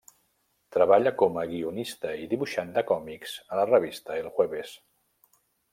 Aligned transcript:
Treballa 0.75 1.11
com 1.19 1.37
a 1.41 1.43
guionista 1.51 2.15
i 2.23 2.25
dibuixant 2.33 2.73
de 2.79 2.85
còmics 2.93 3.37
a 3.55 3.61
la 3.61 3.69
revista 3.73 4.21
El 4.25 4.33
Jueves. 4.39 4.75